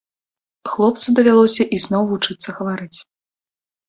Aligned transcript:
Хлопцу 0.71 1.11
давялося 1.19 1.63
ізноў 1.77 2.03
вучыцца 2.13 2.49
гаварыць. 2.61 2.99